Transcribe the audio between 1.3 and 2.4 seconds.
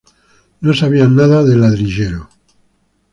de Ladrillero.